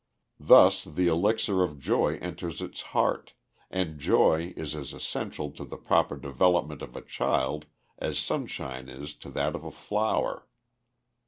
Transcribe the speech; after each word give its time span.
Thus 0.39 0.83
the 0.83 1.05
elixir 1.05 1.61
of 1.61 1.77
joy 1.77 2.17
enters 2.23 2.59
its 2.59 2.81
heart, 2.89 3.35
and 3.69 3.99
joy 3.99 4.51
is 4.57 4.73
as 4.75 4.93
essential 4.93 5.51
to 5.51 5.63
the 5.63 5.77
proper 5.77 6.17
development 6.17 6.81
of 6.81 6.95
a 6.95 7.03
child 7.05 7.67
as 7.99 8.17
sunshine 8.17 8.89
is 8.89 9.13
to 9.17 9.29
that 9.29 9.55
of 9.55 9.63
a 9.63 9.69
flower. 9.69 10.47